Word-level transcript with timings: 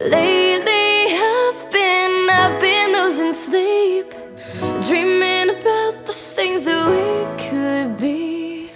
Lately 0.00 1.14
I've 1.14 1.70
been, 1.70 2.30
I've 2.30 2.60
been 2.60 2.92
losing 2.92 3.32
sleep 3.32 4.10
Dreaming 4.88 5.50
about 5.50 6.06
the 6.06 6.12
things 6.12 6.64
that 6.64 6.88
we 6.88 7.48
could 7.48 7.98
be 7.98 8.70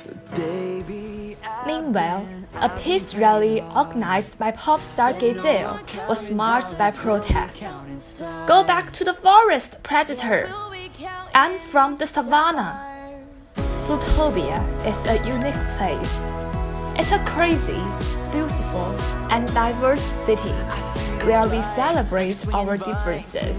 Meanwhile, 1.67 2.27
a 2.57 2.69
peace 2.81 3.15
rally 3.15 3.61
organized 3.75 4.39
by 4.39 4.53
pop 4.53 4.83
star 4.83 5.13
Gazelle 5.13 5.81
was 6.09 6.31
marked 6.31 6.79
by 6.79 6.93
protest. 6.93 7.63
Go 8.47 8.63
back 8.63 8.93
to 8.93 9.05
the 9.05 9.15
forest, 9.15 9.83
predator! 9.83 10.49
I'm 11.35 11.59
from 11.59 11.97
the 11.97 12.07
savannah. 12.07 12.79
Zootopia 13.87 14.63
is 14.87 14.97
a 15.09 15.17
unique 15.27 15.55
place. 15.77 16.46
It's 16.99 17.13
a 17.13 17.19
crazy, 17.27 17.83
beautiful, 18.33 18.97
and 19.31 19.47
diverse 19.53 20.01
city 20.01 20.57
where 21.27 21.47
we 21.47 21.61
celebrate 21.77 22.47
our 22.55 22.79
differences. 22.79 23.59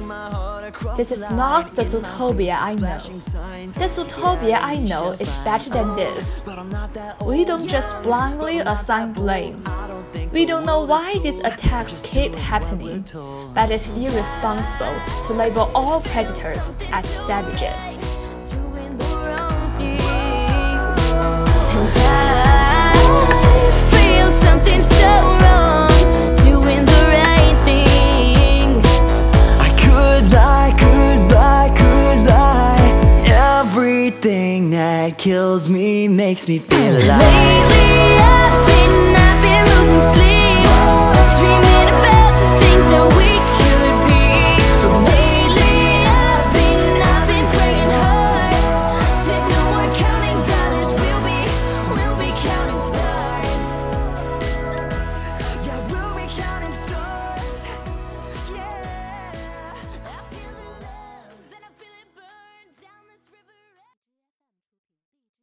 This 0.98 1.12
is 1.12 1.30
not 1.30 1.76
the 1.76 1.84
Zootopia 1.84 2.58
I 2.60 2.74
know. 2.74 2.98
The 2.98 3.88
Zootopia 3.88 4.60
I 4.62 4.78
know 4.78 5.12
is 5.12 5.36
better 5.46 5.70
than 5.70 5.96
this. 5.96 6.42
We 7.24 7.46
don't 7.46 7.68
just 7.68 8.02
blindly 8.02 8.58
assign 8.60 9.14
blame. 9.14 9.64
We 10.32 10.46
don't 10.46 10.66
know 10.66 10.84
why 10.86 11.20
these 11.22 11.40
attacks 11.40 12.08
keep 12.08 12.34
happening, 12.34 13.06
but 13.54 13.70
it's 13.70 13.88
irresponsible 13.90 14.96
to 15.28 15.34
label 15.34 15.70
all 15.76 16.02
predators 16.02 16.74
as 16.92 17.06
savages. 17.28 18.07
That 34.78 35.18
kills 35.18 35.70
me 35.70 36.08
makes 36.08 36.48
me 36.48 36.60
feel 36.60 36.98
alive. 36.98 37.20
Lately 37.20 37.87